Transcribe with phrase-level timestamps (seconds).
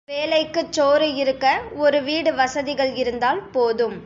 [0.09, 1.45] வேளைக்குச் சோறு இருக்க
[1.77, 3.97] ஒரு வீடு வசதிகள் இருந்தால் போதும்.